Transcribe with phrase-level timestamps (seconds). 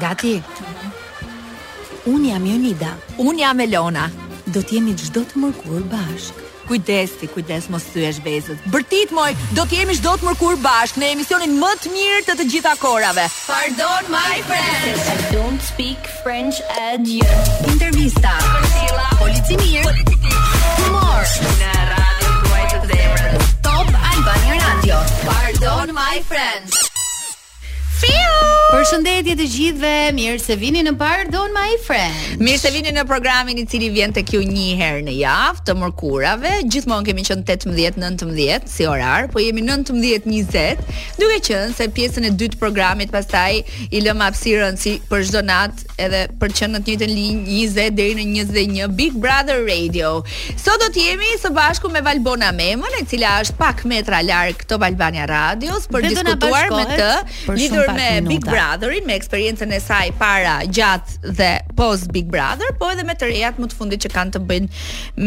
[0.00, 0.34] gati.
[2.10, 2.92] Unë jam Jonida.
[3.20, 4.06] Unë jam Elona.
[4.54, 6.40] Do t'jemi gjdo të mërkur bashk.
[6.70, 8.60] Kujdes ti, kujdes mos të vezët.
[8.70, 12.46] Bërtit moj, do t'jemi gjdo të mërkur bashk në emisionin më të mirë të të
[12.52, 13.26] gjitha korave.
[13.46, 15.08] Pardon, my friends.
[15.14, 17.30] I don't speak French at you.
[17.72, 18.36] Intervista.
[19.22, 19.86] Polici mir.
[20.84, 21.26] Humor.
[21.62, 23.42] Në radio të të dhejmërë.
[23.66, 25.02] Top Albania Radio.
[25.26, 26.89] Pardon, my friends.
[28.02, 28.16] Për
[28.70, 32.36] Përshëndetje të gjithëve, mirë se vini në Bar Don My Friend.
[32.40, 35.74] Mirë se vini në programin i cili vjen tek ju një herë në javë të
[35.80, 36.52] mërkurave.
[36.70, 40.84] Gjithmonë kemi qenë 18-19 si orar, po jemi 19-20,
[41.18, 43.58] duke qenë se pjesën e dytë të programit pastaj
[43.90, 47.98] i lëmë apsiron si për çdo natë edhe për të në të njëtën linjë 20
[47.98, 50.14] deri në 21 Big Brother Radio.
[50.54, 54.62] Sot do të jemi së bashku me Valbona Memon, e cila është pak metra larg
[54.70, 57.12] të Valbania Radios për diskutuar me të,
[57.50, 58.28] lidhur me minuta.
[58.28, 63.14] Big Brotherin, me eksperiencën e saj para, gjatë dhe post Big Brother, po edhe me
[63.18, 64.70] të rejat më të fundit që kanë të bëjnë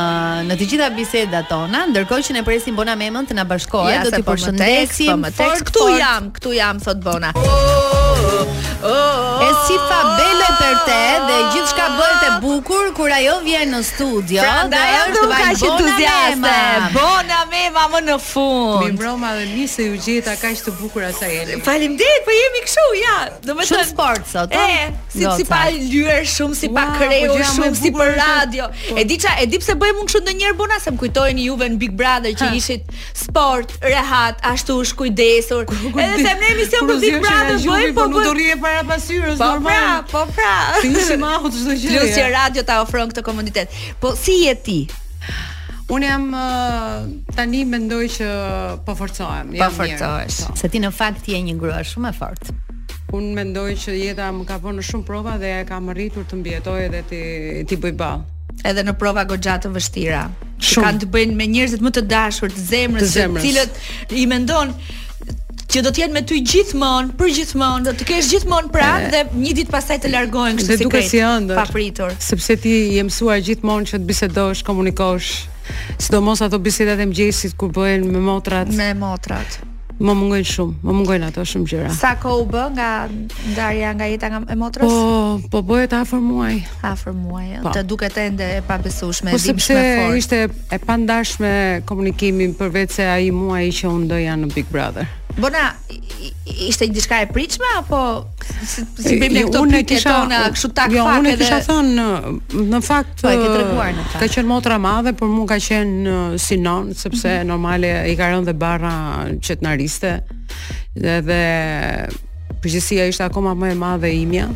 [0.47, 4.05] në të gjitha bisedat tona, ndërkohë që ne presim Bona Memën të na bashkohet, ja,
[4.07, 5.25] do të po përshëndesim.
[5.25, 7.33] Po, po, këtu jam, këtu jam thot Bona.
[7.35, 12.88] oh, oh, oh e si fa bello për te dhe gjithë shka bëjt e bukur
[12.97, 18.16] kur ajo vjen në studio Pranda, dhe është vajtë bona mema bona mema më në
[18.25, 21.94] fund mi mbroma dhe mi se ju gjithë a kaqë të bukur asa jeni falim
[22.00, 26.25] dit, për po jemi këshu, ja do shumë sport sot e, si, si pa lyër
[26.34, 28.98] shumë, si pa kreu po shumë, si për radio po.
[28.98, 31.69] e di qa, e pse bëjmë unë shumë në njerë bona se më kujtojnë juve
[31.75, 37.02] në Big Brother që ishit sport, rehat, ashtu shkujdesur edhe se më në emision për
[37.06, 38.28] Big Brother bëjmë po, po
[38.62, 39.75] për para pasyrës po normal.
[39.75, 40.55] Pra, po pra.
[40.83, 41.93] Ti ishe mahu çdo gjë.
[41.99, 43.75] Plus që radio ta ofron këtë komoditet.
[44.01, 44.79] Po si je ti?
[45.91, 46.99] Unë jam uh,
[47.35, 48.27] tani mendoj që
[48.87, 49.97] po forcohem, jam po mirë.
[49.99, 50.61] Po forcohesh.
[50.61, 52.55] Se ti në fakt je një grua shumë e fortë.
[53.17, 56.83] Unë mendoj që jeta më ka vënë shumë prova dhe e kam rritur të mbijetoj
[56.85, 57.21] edhe ti
[57.67, 58.23] ti bëj ball.
[58.67, 60.23] Edhe në prova goxha të vështira.
[60.31, 60.71] Shumë.
[60.71, 63.49] Që kanë të bëjnë me njerëzit më të dashur të zemrës, të zemrës.
[63.49, 64.71] cilët i mendon
[65.71, 69.21] që do të jetë me ty gjithmonë, për gjithmonë, do të kesh gjithmonë prapë dhe
[69.39, 70.77] një ditë pasaj të largohen kështu
[71.07, 71.55] si ëndër.
[71.55, 72.11] papritur.
[72.19, 75.45] Sepse ti je mësuar gjithmonë që të bisedosh, komunikosh,
[75.97, 78.67] sidomos ato bisedat e mëngjesit kur bëhen me motrat.
[78.75, 79.61] Me motrat.
[80.01, 81.89] Më mungojnë shumë, më mungojnë ato shumë gjëra.
[81.93, 82.89] Sa kohë u bë nga
[83.53, 84.89] ndarja nga jeta nga e motrës?
[84.89, 86.55] Po, po bëhet afër muaj.
[86.81, 87.47] Afër muaj.
[87.61, 87.69] Po.
[87.75, 89.77] Të duket ende e pabesueshme, po, e dimshme fort.
[89.77, 90.41] Po sepse ishte
[90.73, 91.53] e pandashme
[91.85, 95.05] komunikimin përveç se ai muaji që un doja në Big Brother.
[95.40, 95.69] Bona,
[96.46, 98.00] ishte një diçka e pritshme apo
[98.66, 101.18] si bëjmë këto pyetje tona kështu tak jo, edhe...
[101.22, 102.09] unë kisha thonë, thënë në,
[102.75, 105.58] në fakt po e ke treguar në fakt ka qenë motra madhe por mua ka
[105.64, 106.00] qenë
[106.42, 107.46] si non, sepse mm -hmm.
[107.52, 108.96] normale i ka rënë dhe barra
[109.47, 110.12] qetnariste
[110.96, 111.44] dhe, dhe
[112.62, 114.48] përgjësia ishte akoma më e madhe imja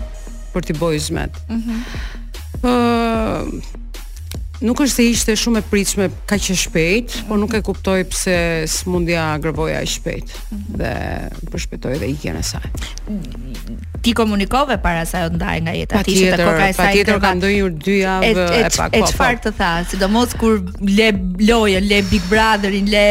[0.54, 1.80] për t'i bojë zmet mm -hmm.
[4.66, 8.38] Nuk është se ishte shumë e pritshme ka që shpejt, por nuk e kuptoj pse
[8.64, 10.32] s'mundja mundja grëvoja e shpejt
[10.82, 10.92] dhe
[11.54, 12.66] përshpetoj dhe i kjene saj.
[14.06, 15.90] Ti komunikove para jo saj të ndaje nga jetë?
[15.94, 16.44] Pa tjetër,
[16.80, 18.90] pa tjetër ka ndojnë ju dy javë e pak po.
[18.90, 19.12] E po.
[19.14, 20.58] çfarë të tha, si do mos kur
[20.98, 21.12] le
[21.50, 23.08] lojën, le big brotherin, le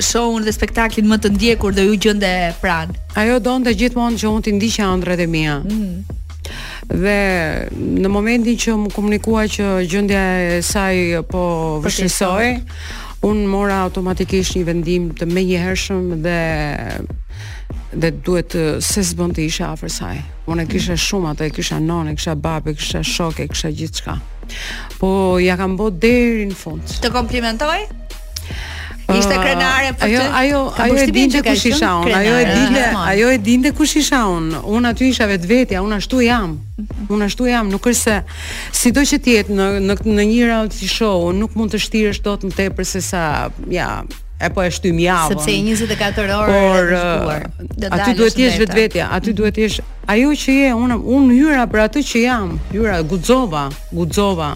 [0.00, 2.32] shohën dhe spektaklin më të ndjekur dhe ju gjënde
[2.64, 2.96] pranë?
[3.20, 5.60] Ajo do ndë gjithmonë që unë t'i ndishe andre dhe Mia.
[5.60, 6.20] Mm
[6.90, 10.98] dhe në momentin që më komunikua që gjëndja e saj
[11.30, 11.42] po
[11.84, 12.48] vëshësoj,
[13.30, 16.40] unë mora automatikisht një vendim të me një hershëm dhe
[17.90, 20.16] dhe duhet të se s'bën të isha afer saj.
[20.50, 21.00] Unë e kisha mm.
[21.04, 24.14] shumë atë, e kisha non, e kisha bab, e kisha shok, e kisha gjithë shka.
[25.00, 25.10] Po,
[25.42, 26.86] ja kam bo deri në fund.
[27.02, 27.80] Të komplimentoj?
[29.10, 30.22] Ah, Ishte krenare për po të.
[30.22, 32.12] Ajo ajo ajo e dinte kush isha unë.
[32.18, 34.60] Ajo e dinte, ajo e dinte kush isha unë.
[34.76, 36.50] Unë aty isha vetvetja, unë ashtu jam.
[36.50, 37.06] Mhm.
[37.16, 38.20] Unë ashtu jam, nuk është se
[38.80, 42.46] sido që të jetë në në në një reality show, nuk mund të shtirësh dot
[42.46, 43.24] më tepër se sa,
[43.78, 43.88] ja,
[44.38, 45.34] e po e shtym javën.
[45.34, 47.48] Sepse 24 orë por, shkuar.
[47.98, 49.80] Aty duhet të jesh vetvetja, aty duhet të jesh
[50.16, 54.54] ajo që je, unë unë hyra për atë që jam, hyra guxova, guxova.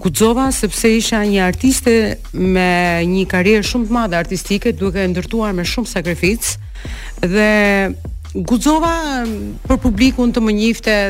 [0.00, 1.92] Kuzova sepse isha një artiste
[2.34, 7.46] me një karrierë shumë të madhe artistike, duke ndërtuar me shumë sakrificë dhe
[8.34, 9.22] Guzova,
[9.62, 10.52] për publikun të më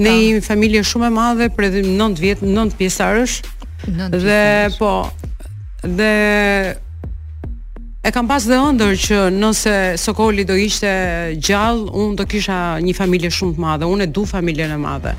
[0.00, 3.40] Ne jemi familje shumë e madhe, prej 9 vjet, 9 pjesarësh
[3.86, 5.10] dhe po
[5.82, 6.74] dhe
[8.04, 10.90] e kam pas dhe ëndër që nëse Sokoli do ishte
[11.38, 13.86] gjall unë do kisha një familje shumë të madhe.
[13.86, 15.12] Unë e du familjen e madhe.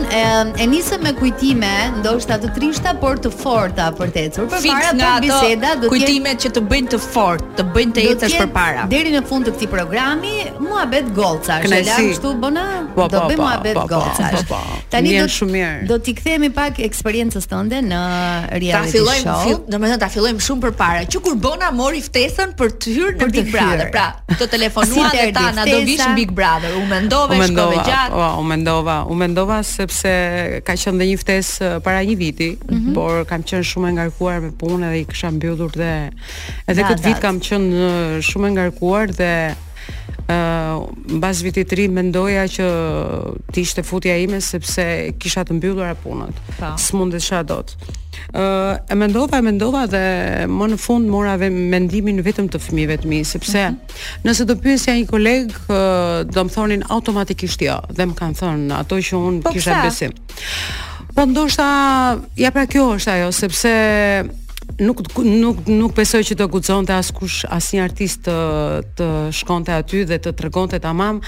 [0.56, 1.66] e, e nisëm me kujtime,
[1.98, 4.44] ndoshta të trishta, por të forta për të ecur.
[4.52, 8.36] Për Fik para për biseda kujtime që të bëjnë të fort, të bëjnë të ecësh
[8.44, 8.84] përpara.
[8.92, 13.24] Deri në fund të këtij programi, muhabet golca, është lart kështu bona, po, do po,
[13.32, 14.60] bëjmë po, muhabet po, golca.
[14.92, 18.04] Tani do shumë Do t'i kthehemi pak eksperiencës tënde në
[18.62, 19.10] reality show.
[19.10, 21.02] Ta fillojmë, domethënë ta fillojmë shumë përpara.
[21.10, 24.06] Që kur bona mori ftesën për të hyrë në Big Brother, pra,
[24.38, 26.78] të telefonuan si dhe ta na do vish Big Brother.
[26.78, 28.24] U mendove, shkove gjatë.
[28.42, 30.12] u mendova, u unë mendova sepse
[30.66, 32.94] ka qenë dhe një ftesë eh, para një viti, mm -hmm.
[32.96, 35.90] por kam qenë shumë e ngarkuar me punë dhe i kisha mbyllur dhe
[36.70, 39.32] edhe da, këtë vit kam qenë eh, shumë e ngarkuar dhe
[40.26, 40.36] ë
[40.74, 42.64] uh, vitit të ri mendoja që
[43.54, 44.84] të ishte futja ime sepse
[45.22, 46.40] kisha të mbyllura punët.
[46.58, 46.72] Po.
[46.82, 47.76] S'mundesha dot.
[48.36, 50.00] Uh, e mendova, e mendova dhe
[50.50, 54.24] më në fund mora ve mendimin vetëm të fëmijëve të mi, sepse mm -hmm.
[54.26, 58.78] nëse do pyesja një koleg, uh, do më thonin automatikisht jo, dhe më kanë thonë
[58.80, 60.12] ato që unë po kisha besim.
[61.14, 61.64] Po ndoshta,
[62.36, 63.72] ja pra kjo është ajo, sepse
[64.76, 68.34] nuk nuk nuk besoj që do guxonte askush asnjë artist të
[68.98, 71.22] të shkonte aty dhe të tregonte tamam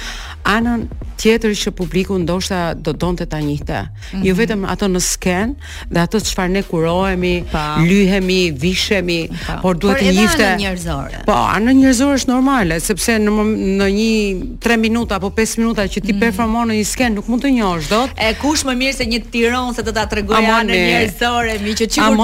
[0.45, 0.83] anën
[1.21, 3.79] tjetër që publiku ndoshta do donte ta njihte.
[3.81, 4.27] Mm -hmm.
[4.27, 5.55] Jo vetëm ato në sken,
[5.95, 7.45] dhe ato çfarë ne kurohemi,
[7.89, 9.59] lyhemi, vishemi, pa.
[9.63, 10.47] por duhet të njihte.
[10.47, 11.17] Po, anën njerëzore.
[11.27, 11.35] Po,
[11.81, 13.31] njerëzore është normale, sepse në
[13.81, 14.11] në një
[14.61, 16.21] 3 minuta apo 5 minuta që ti mm -hmm.
[16.21, 18.11] performon në një sken nuk mund të njohësh dot.
[18.17, 21.85] E kush më mirë se një Tiron se të ta tregojë anën njerëzore, mi që
[21.93, 22.17] çikur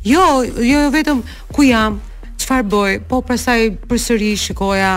[0.07, 1.23] Jo, jo, jo vetëm
[1.53, 2.01] ku jam,
[2.41, 2.93] çfarë bëj?
[3.11, 3.61] Po pastaj
[3.91, 4.93] përsëri shikoja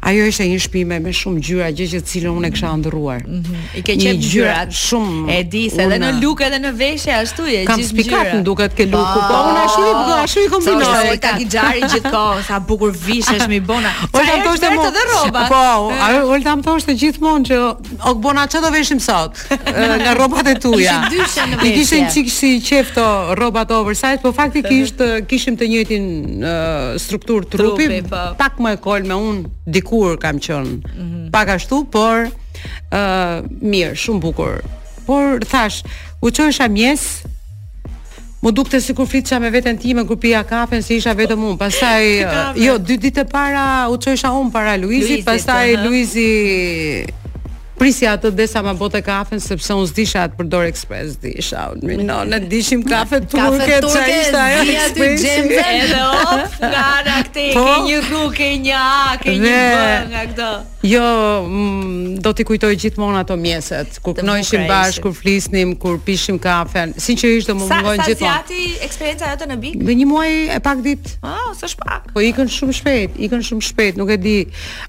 [0.00, 3.22] ajo ishte një shpime me shumë gjyra, gjë që cilën unë e kisha ndrruar.
[3.26, 3.62] Mhm.
[3.78, 5.20] I ke qenë gjyrat shumë.
[5.34, 7.66] E di se edhe në lukë edhe në veshje ashtu e gjithë gjyra.
[7.70, 9.40] Kam spikat duket ke lukë, po, po.
[9.50, 10.94] unë ashtu i bëra, po, ashtu i kombinoj.
[10.94, 13.92] Sa ka gjithkohë, sa bukur vishesh mi bona.
[14.12, 14.88] Po ta thoshte më.
[14.90, 15.50] Edhe rrobat.
[15.50, 17.60] Po, ajo më thoshte gjithmonë që
[18.10, 19.38] o bona çfarë do veshim sot?
[20.00, 20.98] Nga rrobat e tuja.
[21.64, 26.08] I kishin çik si qefto rrobat oversize, po faktikisht kishim të njëjtin
[27.00, 28.24] strukturë trupi, po.
[28.38, 31.30] pak më e kol me unë dikur kam qen mm -hmm.
[31.32, 32.30] pak ashtu, por ë
[32.98, 33.36] uh,
[33.72, 34.60] mirë, shumë bukur.
[35.08, 35.76] Por thash,
[36.20, 37.02] u çojsha mjes,
[38.44, 41.58] Më dukte si kur flitësha me vetën ti me kërpia kafen si isha vetëm unë
[41.64, 42.02] Pasaj,
[42.66, 46.32] jo, dy ditë para u qojësha unë para Luizit Pasaj, Luizi
[47.80, 51.88] prisi atë dhe sa ma bote kafe sepse unë zdisha atë përdor ekspres zdisha unë
[51.94, 57.46] minon në dishim kafe turke kafe turke zdi atë gjemë edhe op nga nga këte
[57.56, 57.64] po?
[57.70, 61.02] ke një ruke një a ke një vë nga këto Jo,
[61.48, 66.86] mm, do t'i kujtoj gjithmonë ato mjeset, kur kënojshim bashk, kur flisnim, kur pishim kafe,
[67.04, 68.14] sinqerisht do më mëngoj gjithmonë.
[68.16, 69.82] Sa të zjati eksperienca e në bikë?
[69.84, 71.12] Dhe një muaj e pak ditë.
[71.20, 72.08] Ah, oh, së shpak.
[72.16, 74.34] Po ikën shumë shpet, ikën shumë shpet, nuk e di.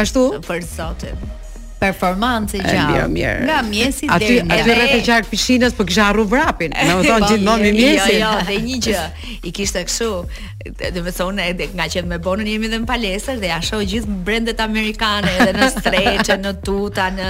[0.01, 0.31] Ashtu?
[0.49, 1.29] Për zotin
[1.81, 3.31] performancë gjatë.
[3.47, 4.37] Nga mjesi deri.
[4.41, 6.73] Aty aty rreth e qark pishinës, po kisha harru vrapin.
[6.73, 8.15] Më thon gjithmonë mi jo, mjesi.
[8.15, 9.05] Jo, jo, dhe një gjë.
[9.47, 10.09] I kishte kështu,
[10.93, 13.83] dhe më thonë edhe nga që me bonën jemi dhe në palesër dhe ja shoh
[13.87, 17.27] gjithë brendet amerikane edhe në streçe, në tuta, në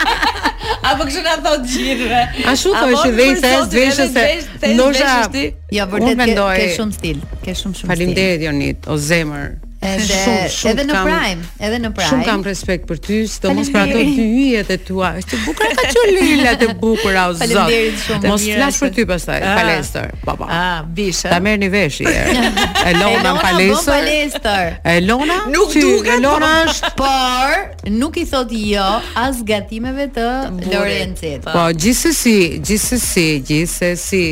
[0.90, 2.20] Apo kështu na thot gjithve.
[2.52, 5.44] Ashtu thosh dhe i thes të veshës se ndoshta
[5.78, 7.92] jo vërtet ke shumë stil, ke shumë shumë stil.
[7.94, 9.54] Faleminderit Jonit, o zemër.
[9.84, 12.08] Edhe shumë, shumë edhe në kam, Prime, edhe në Prime.
[12.08, 15.10] Shumë kam respekt për ty, sidomos për ato dy hyjet e tua.
[15.20, 17.42] Është bukur ka çolila të bukura o zot.
[17.44, 18.30] Faleminderit shumë.
[18.32, 20.14] Mos flas për ty pastaj, ah, palestër.
[20.24, 20.48] Po po.
[20.48, 21.20] Ah, bish.
[21.28, 22.14] Ta merrni vesh je.
[22.90, 23.90] Elona në palestër.
[23.90, 24.72] Në palestër.
[24.94, 25.38] Elona?
[25.52, 26.12] Nuk duket.
[26.16, 26.72] Elona po.
[26.72, 28.88] është, por nuk i thot jo
[29.26, 30.26] as gatimeve të
[30.72, 31.44] Lorencit.
[31.46, 34.24] Po, gjithsesi, gjithsesi, gjithsesi,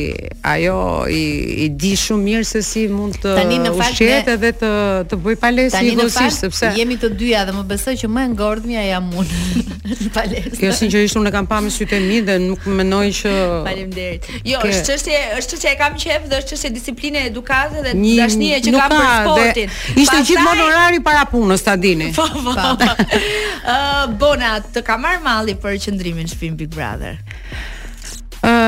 [0.54, 0.80] ajo
[1.14, 3.34] i i di shumë mirë se si mund të
[3.72, 4.70] ushqehet edhe të
[5.10, 8.30] të bëj palesë i vështirë sepse jemi të dyja dhe më besoj që më e
[8.34, 9.40] ngordhmja jam unë
[9.94, 10.52] në palesë.
[10.62, 13.34] Jo sinqerisht unë e kam pa me sytë mi dhe nuk mendoj që
[13.66, 14.30] Faleminderit.
[14.48, 18.14] Jo, është çështje, është çështje e kam qejf dhe është çështje disipline edukate dhe Një...
[18.22, 19.76] dashnie që kam për sportin.
[20.04, 22.10] Ishte gjithmonë orari para punës, ta dini.
[22.18, 22.94] Po, po.
[23.74, 23.76] Ë,
[24.20, 27.16] bona, të kam marr malli për qendrimin në Big Brother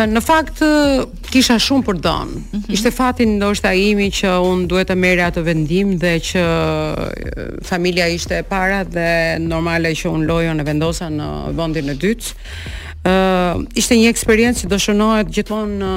[0.08, 0.60] në fakt
[1.32, 2.28] kisha shumë për don.
[2.38, 2.72] Mm -hmm.
[2.76, 6.44] Ishte fati ndoshta imi që un duhet të merrja atë vendim dhe që
[7.68, 9.08] familja ishte e para dhe
[9.48, 11.28] normale që un lojën e vendosa në
[11.60, 12.32] vendin e dytë
[13.78, 15.90] ishte një eksperiencë që do shënohet gjithmonë në,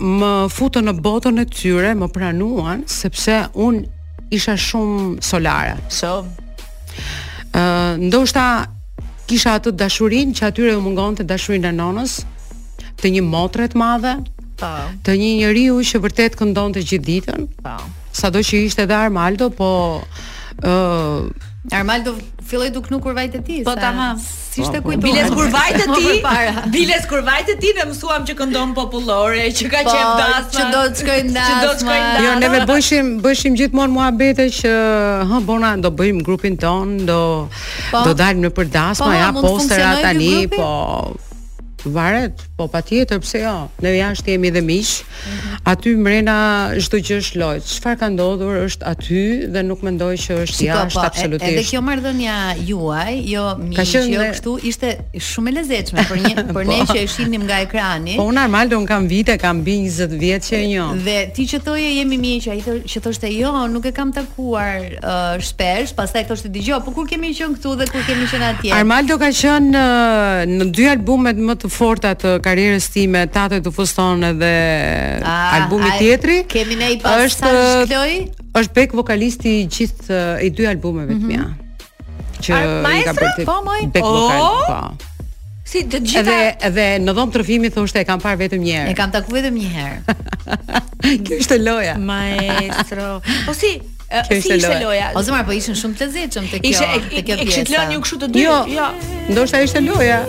[0.00, 3.82] më futën në botën e tyre, më pranuan sepse un
[4.34, 5.76] isha shumë solare.
[5.92, 6.22] So.
[7.52, 8.42] Ë, uh, ndoshta
[9.28, 12.16] kisha atë dashurinë që atyre u mungonte dashuria e nonës,
[13.00, 14.12] të një motre të madhe,
[14.58, 14.70] Po.
[15.04, 17.48] Të një njeriu që vërtet këndon të gjithë ditën.
[17.64, 17.76] Po.
[18.16, 19.68] Sado që ishte edhe Armaldo, po
[20.62, 21.28] ë uh,
[21.76, 22.12] Armaldo
[22.46, 23.56] filloi duk nuk vajtë ti.
[23.66, 24.20] Po tamam.
[24.22, 24.92] Si ishte po, po.
[24.94, 25.02] kujtuar?
[25.04, 26.70] Biles kur vajtë ti.
[26.76, 30.56] biles kur vajtë ti ne mësuam që këndon popullore, që ka po, qenë dasma.
[30.56, 31.50] Që do të shkojnë dasma.
[31.50, 32.24] Që do të shkojmë dasma.
[32.28, 34.72] Jo, ne me bëshim bëshim gjithmonë muhabete që
[35.34, 37.20] hë bona do bëjmë grupin ton, do
[37.92, 40.66] do dalim në për dasma, po, ja postera tani, po.
[41.92, 43.52] Varet, po pa tjetër, pse jo,
[43.84, 44.90] në jashtë jemi dhe miq.
[44.96, 45.70] Mm -hmm.
[45.72, 46.36] aty mrena
[46.80, 49.22] shtë gjë është lojt, shfar ka ndodhur është aty
[49.54, 51.50] dhe nuk mendoj që është si jashtë po, absolutisht.
[51.52, 52.34] edhe kjo mardhënja
[52.66, 54.26] juaj, jo miq, jo dhe...
[54.34, 54.88] kështu, ishte
[55.28, 58.14] shumë e lezeqme për, një, për po, ne që e shinim nga ekrani.
[58.16, 60.86] Po, unë armalë, në kam vite, kam bi 20 vjetë që e një.
[61.06, 64.76] Dhe ti që thoje, jemi miq, që, thë, që thoshte jo, nuk e kam takuar
[65.02, 68.26] uh, shpesh, pas ta e thoshte digjo, po kur kemi qënë këtu dhe kur kemi
[68.32, 68.72] qënë atje?
[68.78, 69.70] Armaldo ka qënë
[70.56, 74.50] në dy albumet më të forta të karrierës time tatë të fuston edhe
[75.22, 76.38] ah, albumi tjetri.
[76.48, 78.04] Kemi ne i pas është
[78.56, 81.50] Është bek vokalisti i gjithë i dy albumeve të mia.
[82.40, 82.56] Që
[82.94, 83.82] i ka bërë po moj.
[83.92, 85.10] Bek vokal po.
[85.66, 88.94] Si të gjitha edhe edhe në dhomë trofimi thoshte e kam parë vetëm një herë.
[88.94, 90.16] E kam takuar vetëm një herë.
[91.26, 91.98] Kjo është loja.
[92.00, 93.10] Maestro.
[93.48, 93.74] Po si
[94.06, 94.82] Kjo si ishte loja.
[94.86, 97.98] loja O zëmar, po ishën shumë të zeqëm të kjo Ishte, e kjo pjesë E
[97.98, 98.46] kështë të dujë
[98.78, 98.84] Jo,
[99.34, 100.20] ndoshta ishte loja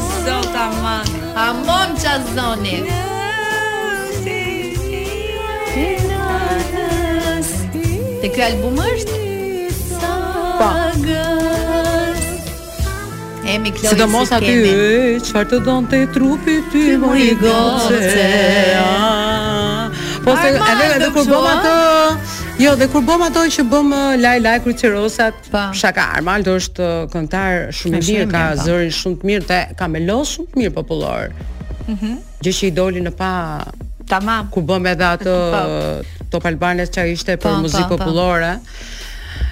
[0.00, 1.04] zot aman
[1.36, 2.78] Aman që a zoni
[8.26, 9.16] Të kjo album është?
[10.58, 11.16] Pa po.
[13.52, 14.54] Emi Kloj Sido mos aty
[15.22, 18.00] Qfar të donë të trupi ty Më i goce
[20.26, 21.76] Po se edhe edhe kur bëma të
[22.58, 27.02] Jo, dhe kur bëm ato që bëm laj uh, laj kryqërosat, shaka Armaldo është uh,
[27.12, 30.72] këngëtar shumë i mirë, ka zërin shumë të mirë dhe ka melos shumë të mirë
[30.78, 31.34] popullor.
[31.90, 32.14] Mhm.
[32.46, 33.32] Gjë që i doli në pa
[34.08, 34.48] tamam.
[34.54, 35.34] Ku bëm edhe atë
[36.32, 38.54] Top Albanes që ishte për muzikë popullore.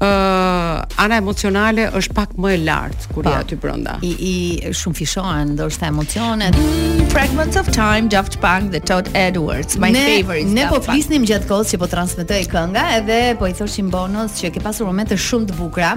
[0.06, 3.96] ana emocionale është pak më e lartë kur je aty brenda.
[4.06, 6.58] I i shumë fishohen ndoshta emocionet.
[6.60, 10.52] Mm, fragments of time Daft Punk the Todd Edwards my ne, favorite.
[10.58, 14.64] Ne po flisnim kohës që po transmetoj kënga edhe po i thoshim bonus që ke
[14.66, 15.94] pasur momente shumë të bukura.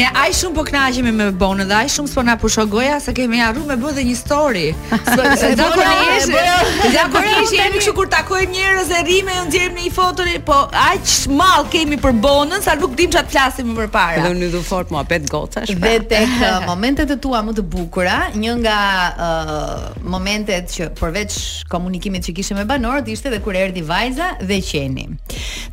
[0.00, 3.14] Ne aj shumë po kënaqemi me bonus dhe aj shumë s'po na pusho goja se
[3.18, 4.66] kemi harru me bë dhe një story.
[5.58, 6.36] Zakonisht.
[6.94, 11.14] Zakonisht jemi kështu kur takojmë njerëz e rrimë e nxjerrim në një foto, po aq
[11.38, 14.24] mall kemi për Bonën, sa nuk dim flasim më parë.
[14.26, 15.70] Do nuk do fort muhabet gocash.
[15.78, 18.78] Dhe tek uh, momentet e tua më të bukura, një nga
[19.28, 21.36] uh, momentet që përveç
[21.72, 25.06] komunikimit që kishe me banorët ishte edhe kur erdhi vajza dhe qeni.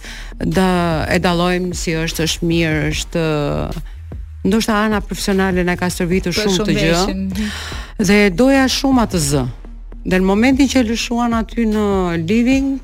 [0.58, 0.70] da
[1.10, 3.24] e dallojmë si është, është mirë, është
[4.48, 7.50] ndoshta ana profesionale na ka shërbitur shumë, po shumë të gjë.
[8.08, 9.44] Dhe doja shumë atë zë.
[10.04, 11.84] Dhe në momentin që lëshuan aty në
[12.28, 12.80] living,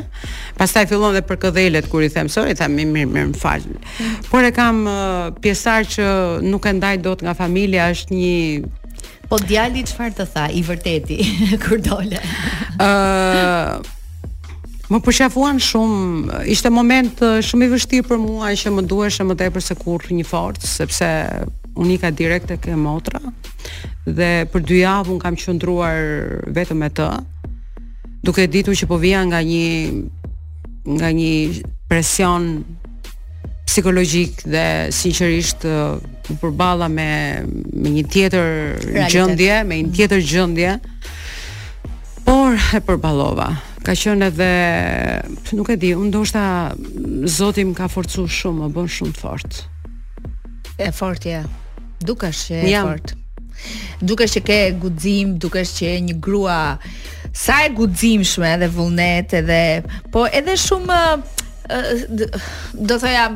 [0.59, 3.63] Pastaj fillon dhe për këdhelet kur i them sorry, tha më mirë, mirë më fal.
[4.31, 6.07] Por e kam uh, pjesar që
[6.47, 8.73] nuk e ndaj dot nga familja, është një
[9.29, 11.17] Po djali çfarë të tha i vërteti
[11.65, 12.21] kur dole?
[12.83, 13.91] Ëh
[14.93, 19.37] Më përshafuan shumë, ishte moment uh, shumë i vështirë për mua që më e më
[19.41, 21.09] tepër se kur një forcë, sepse
[21.81, 23.19] unika direkt e ke motra,
[24.05, 26.01] dhe për dy javë unë kam qëndruar
[26.55, 27.09] vetëm e të,
[28.29, 29.67] duke ditu që po vija nga një,
[30.99, 31.35] nga një
[31.89, 32.51] presion
[33.75, 35.65] psikologjik dhe sinqerisht
[36.31, 37.09] u përballa me
[37.75, 38.47] me një tjetër
[38.85, 39.15] Realitet.
[39.15, 40.75] gjendje, me një tjetër gjendje.
[42.25, 43.49] Por e përballova.
[43.85, 46.45] Ka qenë edhe nuk e di, unë ndoshta
[47.29, 49.59] Zoti më ka forcuar shumë, më bën shumë fort.
[50.81, 51.35] E fortë.
[51.35, 51.43] Ja.
[52.01, 53.19] Dukesh e fortë.
[54.01, 56.61] Dukesh që ke guxim, dukesh që je një grua
[57.35, 59.63] sa e guximshme dhe vullnet edhe
[60.13, 61.03] po edhe shumë
[62.15, 63.35] do të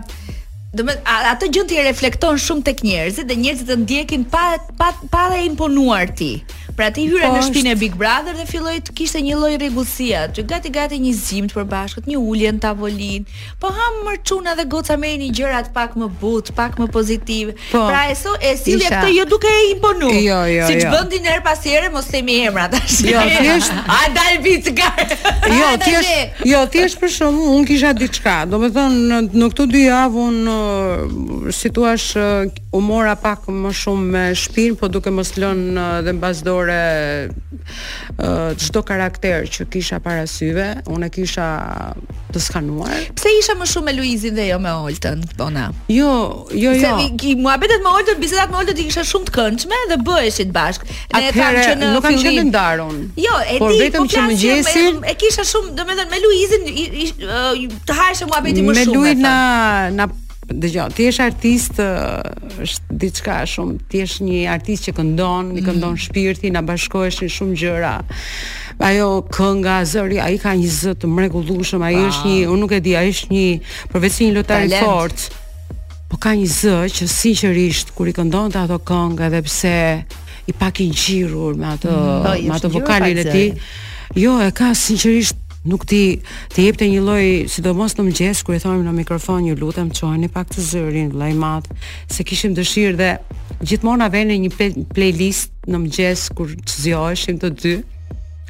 [0.76, 4.42] Do me, atë të ti reflekton shumë tek njerëzit dhe njerëzit të ndjekin pa
[4.82, 6.32] pa pa dhe imponuar ti.
[6.78, 9.56] Pra ti hyre po, në shtëpinë e Big Brother dhe filloi të kishte një lloj
[9.58, 13.38] rregullsia, që gati gati një zgjim të përbashkët, një ulje në tavolinë.
[13.58, 17.56] Po ham mërçuna dhe goca më një gjërat pak më but, pak më pozitive.
[17.72, 20.12] Po, pra e so e sillja këtë jo duke e imponu.
[20.22, 20.92] Jo, jo, si të jo.
[20.94, 23.00] bëndin her pas here mos themi emra tash.
[23.10, 24.92] Jo, thjesht a dal bicga.
[25.48, 28.36] Jo, thjesht, jo, thjesht për shkakun un kisha diçka.
[28.52, 33.72] Domethënë në, në këto dy javë un uh, si thua u uh, mora pak më
[33.82, 37.28] shumë me shpinë, po duke mos lënë edhe uh, mbas dorë por eh,
[38.22, 41.46] eh, çdo karakter që kisha para syve, unë e kisha
[42.34, 42.98] të skanuar.
[43.16, 45.68] Pse isha më shumë me Luizin dhe jo me Oltën, Bona?
[45.92, 46.10] Jo,
[46.52, 46.94] jo, jo.
[47.04, 50.52] Se i muhabetet me Oltën, bisedat me Oltën i kisha shumë të këndshme dhe bëheshit
[50.56, 50.92] bashkë.
[51.16, 53.00] Ne kanë që në nuk kanë gjendë ndarun.
[53.26, 54.78] Jo, e di, por vetëm që më
[55.14, 56.72] E kisha shumë, domethënë me Luizin
[57.88, 58.80] të hajshë muhabeti më shumë.
[58.80, 59.36] Me Luizin na
[60.00, 60.12] na
[60.54, 61.76] dëgjoj, ti je artist,
[62.62, 65.58] është diçka shumë, ti je një artist që këndon, mm.
[65.58, 65.66] i mhm.
[65.66, 67.94] këndon shpirtin, na bashkohesh në shumë gjëra.
[68.78, 72.80] Ajo kënga zëri, ai ka një zë të mrekullueshëm, ai është një, unë nuk e
[72.86, 73.48] di, ai është një
[73.92, 75.44] përveç një lojtar i fortë.
[76.08, 79.74] Po ka një zë që sinqerisht kur i këndon ato këngë edhe pse
[80.48, 82.24] i pak i ngjirur me atë mm.
[82.24, 83.50] Po, me atë vokalin e tij.
[84.16, 86.00] Jo, e ka sinqerisht nuk ti
[86.54, 90.30] të jepte një lloj sidomos në mëngjes kur e thonim në mikrofon ju lutem çojeni
[90.32, 91.68] pak të zërin vllai mat
[92.14, 93.10] se kishim dëshirë dhe
[93.68, 97.76] gjithmonë avenë një playlist në mëngjes kur zgjoheshim të dy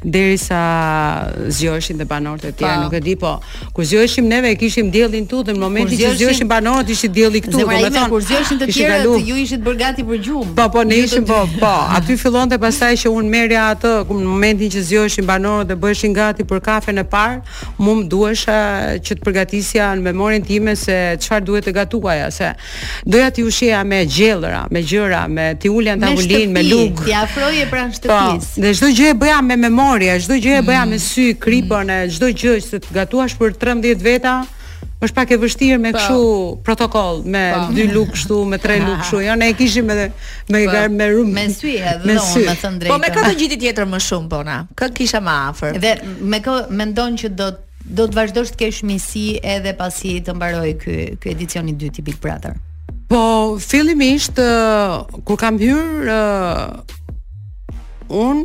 [0.03, 3.33] derisa zgjoheshin dhe banorët e tjerë, nuk e di, po
[3.75, 7.63] kur zgjoheshim neve kishim diellin këtu dhe në momentin që zgjoheshin banorët ishte dielli këtu,
[7.65, 10.53] domethënë kur zgjoheshin të tjerë ju ishit bërë gati për gjumë.
[10.55, 14.71] Po, po ne ishim po, po, aty fillonte pastaj që un merja atë në momentin
[14.77, 17.43] që zgjoheshin banorët dhe bëheshin gati për kafen e parë,
[17.83, 18.59] mu më duhesha
[19.03, 20.95] që të përgatisja në memorien time se
[21.27, 22.53] çfarë duhet të gatuaja, se
[23.05, 27.05] doja ti ushja me gjellëra, me gjëra, me ti ulja tavolinë me lugë.
[27.09, 28.53] Ti afroje pranë shtëpisë.
[28.55, 31.31] Po, dhe çdo gjë e bëja me me humorja, çdo gjë e bëja me sy,
[31.33, 31.37] mm.
[31.41, 34.35] kripën e çdo gjë që të gatuash për 13 veta,
[35.03, 35.97] është pak e vështirë me po.
[35.97, 36.17] kështu
[36.67, 37.59] protokoll, me pa.
[37.65, 37.73] Po.
[37.75, 39.17] dy lugë kështu, me tre lugë kështu.
[39.25, 40.15] Jo, ne e kishim edhe me
[40.51, 40.71] me, po.
[40.75, 41.31] gar, me rum.
[41.33, 42.39] Me sy edhe, me sy.
[42.45, 44.59] Dhe, dhe, po me këtë gjithë tjetër më shumë bona.
[44.77, 45.71] Kë kisha më afër.
[45.83, 45.91] Dhe
[46.33, 46.51] me kë
[46.83, 47.47] mendon që do
[47.89, 51.99] do të vazhdosh të kesh miqësi edhe pasi të mbaroj ky ky edicion i dytë
[52.01, 52.53] i Big Brother.
[53.09, 53.21] Po
[53.57, 55.81] fillimisht uh, kur kam hyr
[56.13, 56.77] uh,
[58.13, 58.43] un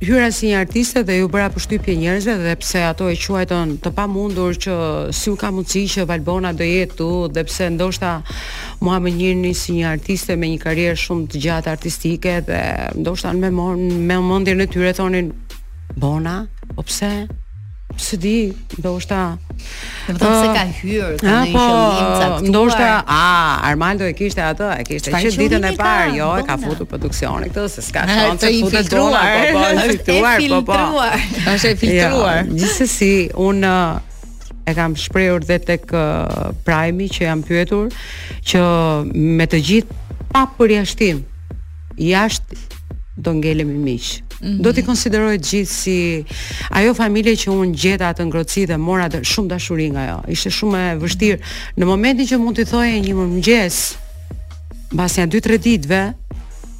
[0.00, 3.90] hyra si një artiste dhe ju bëra përshtypje njerëzve dhe pse ato e quajton të
[3.92, 4.74] pamundur që
[5.16, 8.12] si u ka mundësi që Valbona do jetë tu dhe pse ndoshta
[8.80, 12.62] mua më njihni si një artiste me një karrierë shumë të gjatë artistike dhe
[12.96, 15.32] ndoshta në me mendjen e tyre thonin
[15.90, 17.10] Bona, o po pse?
[17.98, 18.34] Së di,
[18.78, 19.22] do është ta...
[20.06, 22.92] Dhe vëtëm se ka hyrë të në po, ishëllim të aktuar.
[23.02, 23.24] a,
[23.70, 26.92] Armando e kishte atë, e kishte që ditën e parë, jo, e ka futu e
[26.92, 31.08] këtë, se s'ka shonë të futu po, po, është filtruar, po, po.
[31.54, 32.50] është e filtruar.
[32.62, 33.12] gjithë si,
[33.48, 33.74] unë
[34.70, 37.90] e kam shprehur dhe tek uh, Prime që jam pyetur
[38.46, 38.62] që
[39.10, 39.98] me të gjithë
[40.30, 41.24] pa përjashtim
[42.06, 42.62] jashtë
[43.20, 44.29] do ngelemi miq.
[44.42, 44.60] -hmm.
[44.64, 45.96] do t'i konsideroj gjithë si
[46.80, 50.18] ajo familje që unë gjeta atë ngrohtësi dhe mora dhe shumë dashuri nga jo.
[50.34, 51.40] Ishte shumë e vështirë.
[51.80, 53.80] Në momentin që mund t'i thoje një mëngjes,
[54.94, 56.02] mbas një 2-3 ditëve,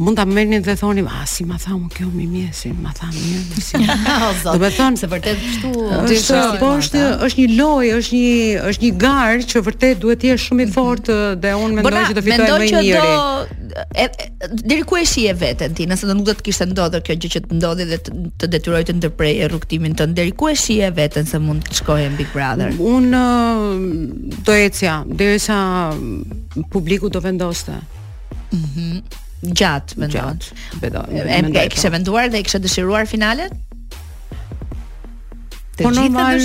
[0.02, 3.80] mund ta merrni dhe thoni, "Ah, si ma tha kjo mi mjesi, ma tha mirë."
[4.54, 5.72] Do të thonë se vërtet kështu.
[5.98, 10.30] Është po është është një lojë, është një është një garë që vërtet duhet të
[10.32, 12.96] jesh shumë i fortë dhe unë mendoj që do fitoj më njëri.
[12.96, 14.08] Mendoj që
[14.40, 17.18] do deri ku e shije veten ti, nëse do nuk do të kishte ndodhur kjo
[17.22, 18.00] gjë që të ndodhi dhe
[18.40, 22.08] të detyrojë të ndërprejë rrugtimin tënd, deri ku e shije veten se mund të shkoje
[22.14, 22.72] në Big Brother?
[22.96, 23.24] Unë
[24.48, 25.60] do ecja derisa
[26.72, 27.76] publiku do vendoste.
[28.56, 33.58] Mhm gjatë me gjatë beto e ke kishe menduar dhe kishe dëshiruar finalen
[35.80, 36.02] Po në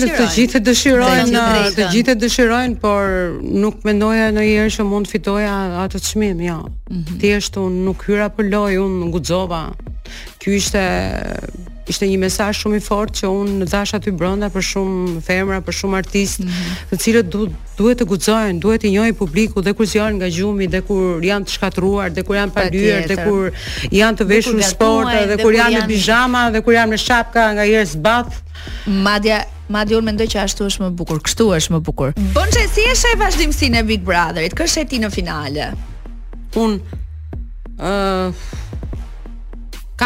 [0.07, 4.85] të gjithë të dëshirojnë, të, të gjithë të dëshirojnë, por nuk mendoja në jërë që
[4.87, 5.49] mund fitoja
[5.81, 6.05] atë çmim,
[6.39, 6.55] shmim, ja.
[6.55, 7.65] Mm -hmm.
[7.65, 9.41] unë nuk hyra për lojë, unë në Ky
[10.39, 10.83] Kjo ishte
[11.85, 15.75] ishte një mesazh shumë i fortë që un dash aty brenda për shumë femra, për
[15.79, 16.87] shumë artist, mm -hmm.
[16.91, 17.43] të cilët du,
[17.77, 21.45] duhet të guxojnë, duhet të njohin publiku dhe kur zjarrin nga gjumi, dhe kur janë
[21.45, 23.51] të shkatruar, dhe kur janë pa dyer, dhe kur
[24.01, 27.51] janë të veshur sporta, dhe, dhe, kur janë në pijama, dhe kur janë në shapka
[27.55, 28.41] nga herë bath.
[28.87, 32.11] Madje Madje unë mendoj që ashtu është më bukur, kështu është më bukur.
[32.13, 32.27] Mm.
[32.33, 35.73] Bon që si është e vazhdimësin Big Brotherit, kështë e ti në finale?
[36.53, 36.77] Unë,
[37.81, 38.29] uh,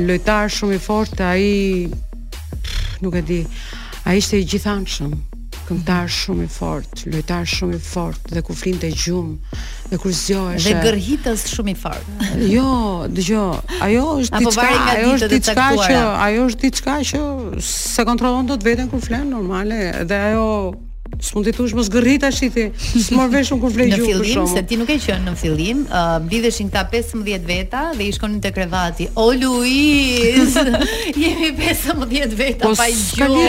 [0.06, 1.88] lojtar shumë i fortë, ai
[3.02, 3.40] nuk e di,
[4.06, 5.12] ai ishte i gjithanshëm
[5.68, 9.38] këngëtar shumë i fort, lojtar shumë i fort dhe ku flinte gjum
[9.90, 10.58] dhe kur zgjohej.
[10.60, 12.06] Dhe gërhitës shumë i fort.
[12.38, 17.18] jo, dëgjoj, ajo është diçka, ajo është diçka që ajo është diçka që
[17.94, 20.50] se kontrollon dot veten kur flen normale dhe ajo
[21.24, 22.62] S'mund të mos gërrit tash ti.
[23.04, 24.02] S'mor veshun kur vlej gjuhë.
[24.02, 28.06] Në fillim se ti nuk e qen në fillim, uh, këta ta 15 veta dhe
[28.10, 29.06] i shkonin te krevati.
[29.16, 30.56] O Luiz.
[31.20, 32.88] Jemi 15 veta po, pa gjuhë.
[33.14, 33.44] Po skali,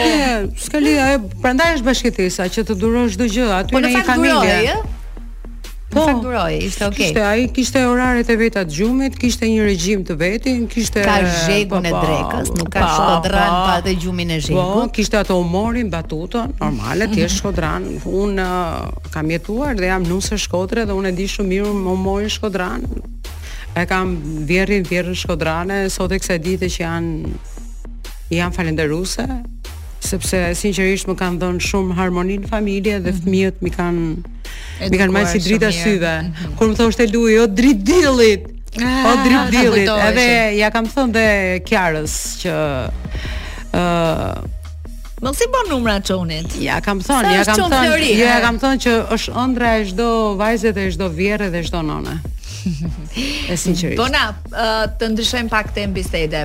[0.68, 0.96] skali,
[1.42, 4.36] prandaj është bashkëtesa që të durosh çdo gjë aty po në një familje.
[4.36, 4.95] Po në fakt duroj,
[5.96, 6.26] po, fakt
[6.68, 7.08] ishte okay.
[7.10, 11.16] Kishte ai kishte oraret e veta të gjumit, kishte një regjim të vetin, kishte ka
[11.24, 14.74] zhegun e drekës, nuk ka shkodran pa, pa, gjumin e po, zhegut.
[14.74, 17.36] Po, kishte ato humorin, batutën, normale, ti je mhm.
[17.40, 17.88] shkodran.
[18.24, 22.32] Un uh, kam jetuar dhe jam nusë shkodre dhe un e di shumë mirë humorin
[22.36, 22.86] shkodran.
[23.76, 24.16] E kam
[24.48, 27.36] vjerrin vjerrën shkodrane, sot e kësaj dite që janë
[28.36, 29.26] janë falënderuese,
[30.08, 33.22] sepse sinqerisht më kanë dhënë shumë harmoni në familje dhe mhm.
[33.26, 34.08] fëmijët më kanë
[34.90, 36.14] më kanë marrë si drita syve.
[36.28, 36.56] Mhm.
[36.60, 38.46] Kur më thoshte luaj o drit dillit.
[38.76, 39.92] Ah, o drit diellit.
[40.10, 40.28] Edhe
[40.60, 41.26] ja kam thënë dhe
[41.68, 42.56] Kiarës që
[43.72, 44.54] ë
[45.26, 46.58] Më si bën numra çonit.
[46.60, 50.74] Ja kam thënë, ja kam thënë, ja kam thënë që është ëndra e çdo vajze
[50.76, 52.18] dhe çdo vjerre dhe çdo nonë.
[53.50, 53.96] e sinqerisht.
[53.98, 54.26] Bona,
[55.00, 56.44] të ndryshojmë pak temën bisede.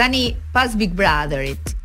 [0.00, 1.76] Tani pas Big Brotherit,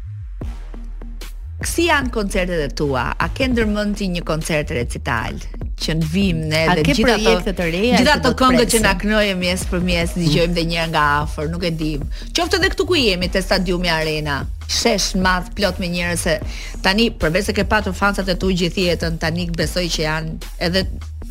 [1.61, 3.03] Kësi janë koncertet e tua?
[3.21, 5.41] A ke ndërmëndi një koncert recital?
[5.81, 8.01] që në vim ne edhe dhe gjitha ato projekte të reja.
[8.13, 10.57] ato këngët që na kënojë mes për mes, dëgjojmë mm.
[10.59, 11.87] dhe një nga afër, nuk e di.
[12.37, 14.35] Qoftë edhe këtu ku jemi te stadiumi Arena,
[14.69, 16.35] shesh madh plot me njerëz se
[16.85, 20.37] tani përveç se ke patur fansat e tu gjithjetën, tani besoj që janë
[20.69, 20.85] edhe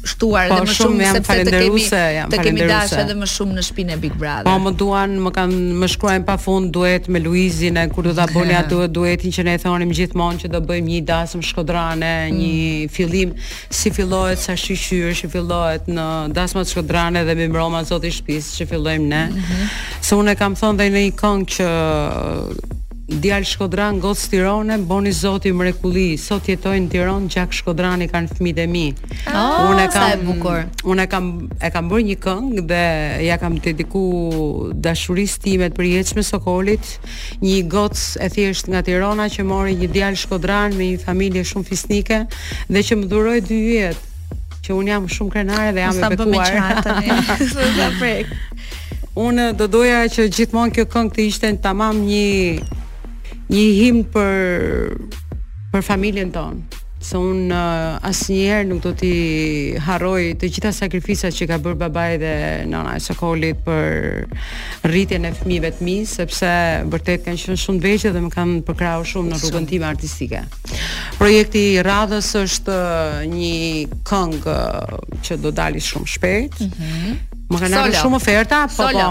[0.05, 1.83] shtuar po, edhe më shumë, shumë sepse të kemi
[2.15, 4.47] jam të kemi dash edhe më shumë në shpinë Big Brother.
[4.49, 8.27] Po më duan, më kanë më shkruajnë pafund duhet me Luizin e kur do ta
[8.31, 12.13] bëni atë duhet duetin që ne e thonim gjithmonë që do bëjmë një dasëm shkodrane,
[12.25, 12.41] mm.
[12.41, 13.35] një fillim
[13.81, 18.71] si fillohet sa shqyrë, si fillohet në dasmat shkodrane dhe me Roma zoti shtëpisë që
[18.73, 19.23] fillojmë ne.
[19.31, 19.81] Mm -hmm.
[20.01, 22.77] Se unë e kam thonë dhe në një këngë që
[23.13, 26.15] Djal Shkodran Goc Tirone, boni Zoti mrekulli.
[26.19, 28.85] Sot jetoj në Tiranë, gjak Shkodrani kanë fëmijët e mi.
[29.35, 30.61] Oh, unë kam sa e bukur.
[30.95, 32.83] Unë kam e kam bërë një këngë dhe
[33.27, 36.93] ja kam dedikuar dashurisë time të përjetshme Sokolit,
[37.43, 41.67] një goc e thjesht nga Tirana që mori një djal Shkodran me një familje shumë
[41.73, 42.21] fisnike
[42.71, 44.05] dhe që më dhuroi dy jet,
[44.69, 46.87] që un jam shumë krenare dhe jam e bekuar.
[49.27, 52.29] Unë do doja që gjithmonë kjo këngë të ishte në tamam një
[53.51, 55.01] një himn për
[55.73, 56.79] për familjen tonë.
[57.01, 59.11] Se un uh, asnjëherë nuk do t'i
[59.87, 62.33] harroj të gjitha sakrificat që ka bërë babai dhe
[62.69, 64.27] nëna e Sokolit për
[64.91, 66.51] rritjen e fëmijëve të mi, sepse
[66.93, 70.43] vërtet kanë qenë shumë të vëqe dhe më kanë përkrahur shumë në rrugën time artistike.
[71.17, 76.63] Projekti i radhës është uh, një këngë uh, që do dali shumë shpejt.
[76.69, 76.93] Mhm.
[77.03, 79.07] Mm Më kanë dhënë shumë oferta, po po.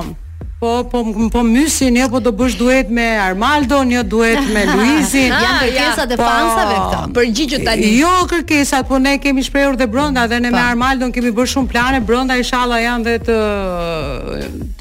[0.60, 4.66] Po, po, po mysin, jo, po do bësh duhet me Armaldo, një jo duhet me
[4.68, 5.32] Luizin.
[5.32, 6.82] Ah, janë kërkesat e fansave po.
[6.82, 7.00] këto.
[7.16, 7.92] Për gjigju tani.
[7.96, 11.72] Jo kërkesat, po ne kemi shprehur dhe brenda dhe ne me Armaldo kemi bërë shumë
[11.72, 13.38] plane brenda, inshallah janë dhe të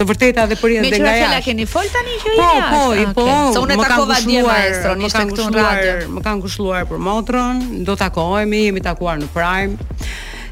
[0.03, 1.33] të vërteta dhe për jetën e nga jash.
[1.39, 3.67] Me keni fol tani që po, po, i ah, Po, po, po.
[3.71, 8.83] Ne e takova maestro, më kanë ngushëluar, më kanë gushluar për motrën, do takohemi, jemi
[8.83, 9.93] takuar në Prime.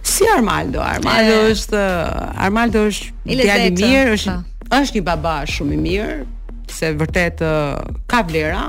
[0.06, 1.50] Si Armaldo, Armaldo eh.
[1.54, 1.82] është
[2.38, 4.36] Armaldo është djalë i mirë, është
[4.72, 6.20] është një baba shumë i mirë,
[6.76, 7.42] se vërtet
[8.10, 8.68] ka vlera.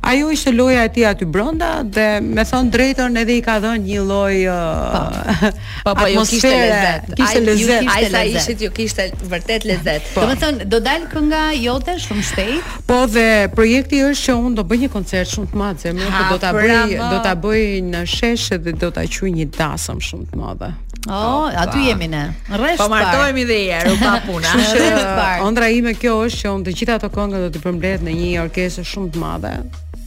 [0.00, 3.84] Ajo ishte loja e tij aty brenda dhe me thon drejtën edhe i ka dhënë
[3.84, 5.00] një lloj po.
[5.88, 7.10] po po jo kishte lezet.
[7.18, 7.90] Kishte lezet.
[7.92, 10.08] Ai sa ishit ju kishte vërtet lezet.
[10.14, 10.24] Po.
[10.24, 12.72] Do të thon do dal kënga jote shumë shpejt.
[12.88, 16.40] Po dhe projekti është që unë do bëj një koncert shumë të madh, zemër, do
[16.46, 20.30] ta pra bëj do ta bëj në sheshe dhe do ta quaj një dasëm shumë
[20.32, 20.72] të madhe.
[21.08, 22.34] Oh, aty jemi ne.
[22.52, 22.76] Rresht.
[22.76, 24.50] Po martohemi dhe jer, u pa puna.
[24.72, 28.16] Shumë Ondra ime kjo është që unë të gjitha ato këngë do të përmbledh në
[28.20, 29.54] një orkestër shumë të madhe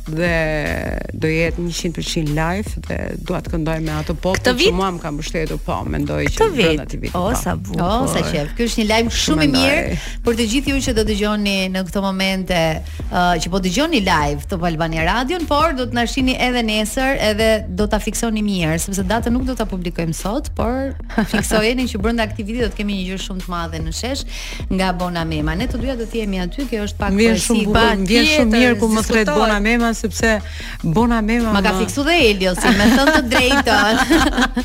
[0.08, 0.32] dhe
[1.14, 5.12] do jetë 100% live dhe dua të këndoj me atë pop që mua më ka
[5.16, 7.38] mbështetur po mendoj që vit, vit, o po.
[7.40, 10.74] sa bukur o sa qef ky është një live shumë i mirë për të gjithë
[10.74, 12.60] ju që do dëgjoni në këto momente
[13.06, 17.16] uh, që po dëgjoni live të Albania Radio por do të na shihni edhe nesër
[17.30, 20.92] edhe do ta fiksoni mirë sepse datën nuk do ta publikojmë sot por
[21.32, 24.28] fiksojeni që brenda këtij viti do të kemi një gjë shumë të madhe në shesh
[24.76, 27.66] nga Bona Mema ne të dyja do të jemi aty kjo është pak vjen shumë
[27.72, 30.42] bukur vjen shumë mirë ku më thret Bona Mema sepse
[30.84, 33.96] Bona Mema Ma ka fiksu dhe Elio, si me thënë të drejton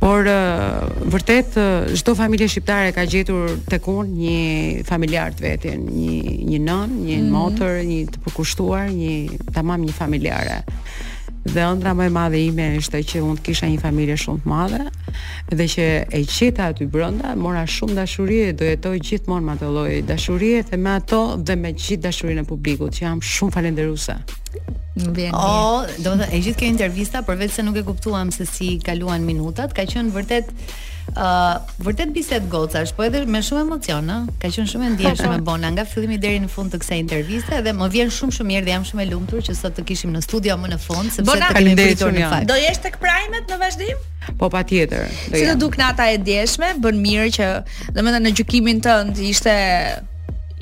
[0.00, 0.28] Por
[1.10, 1.56] vërtet
[1.98, 7.24] çdo familje shqiptare ka gjetur tek një familjar të vetin, një një nën, një mm
[7.24, 7.30] -hmm.
[7.36, 9.14] motër, një të përkushtuar, një
[9.54, 10.58] tamam një familjare
[11.42, 14.50] dhe ëndra më e madhe ime ishte që unë të kisha një familje shumë të
[14.50, 14.80] madhe
[15.56, 15.86] dhe që
[16.18, 20.60] e qeta aty brenda mora shumë dashuri dhe do jetoj gjithmonë me atë lloj dashurie
[20.68, 24.18] dhe me ato dhe me gjithë dashurinë e publikut që jam shumë falendëruese.
[25.00, 28.44] Më vjen O, do të e gjithë kjo intervista, përveç se nuk e kuptuam se
[28.46, 30.52] si kaluan minutat, ka qenë vërtet
[31.10, 34.16] ë uh, vërtet bisedë gocash, po edhe me shumë emocion, ë.
[34.42, 37.72] Ka qenë shumë e ndjeshme bona nga fillimi deri në fund të kësaj interviste dhe
[37.76, 40.20] më vjen shumë shumë mirë dhe jam shumë e lumtur që sot të kishim në
[40.24, 42.46] studio më në fond, sepse bona, të kemi pritur fakt.
[42.52, 44.04] Do jesh tek Primet në vazhdim?
[44.40, 45.08] Po patjetër.
[45.32, 47.48] Si do duk nata e ndjeshme, bën mirë që
[47.96, 49.56] domethënë në gjykimin tënd ishte